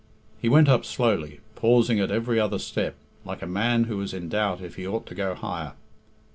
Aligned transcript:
He 0.41 0.49
went 0.49 0.67
up 0.67 0.83
slowly, 0.83 1.41
pausing 1.53 1.99
at 1.99 2.09
every 2.09 2.39
other 2.39 2.57
step, 2.57 2.95
like 3.23 3.43
a 3.43 3.45
man 3.45 3.83
who 3.83 3.97
was 3.97 4.15
in 4.15 4.29
doubt 4.29 4.59
if 4.59 4.73
he 4.75 4.87
ought 4.87 5.05
to 5.05 5.13
go 5.13 5.35
higher. 5.35 5.73